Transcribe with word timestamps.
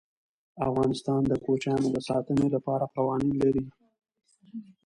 افغانستان 0.69 1.21
د 1.27 1.33
کوچیانو 1.45 1.87
د 1.95 1.97
ساتنې 2.09 2.47
لپاره 2.55 2.91
قوانین 2.95 3.33
لري. 3.43 3.65